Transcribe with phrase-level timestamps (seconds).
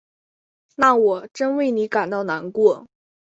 [0.77, 2.87] 那我真为你感到难过。